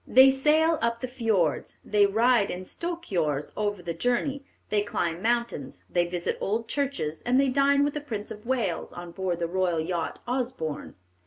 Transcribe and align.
They 0.07 0.31
sail 0.31 0.79
up 0.81 0.99
the 0.99 1.07
fiords, 1.07 1.75
they 1.85 2.07
ride 2.07 2.49
in 2.49 2.63
stolkjoerres 2.65 3.51
over 3.55 3.83
the 3.83 3.93
country, 3.93 4.43
they 4.71 4.81
climb 4.81 5.21
mountains, 5.21 5.83
they 5.91 6.07
visit 6.07 6.39
old 6.41 6.67
churches, 6.67 7.21
and 7.21 7.39
they 7.39 7.49
dine 7.49 7.83
with 7.83 7.93
the 7.93 8.01
Prince 8.01 8.31
of 8.31 8.47
Wales 8.47 8.91
on 8.91 9.11
board 9.11 9.37
the 9.37 9.45
royal 9.47 9.79
yacht 9.79 10.17
Osborne. 10.27 10.95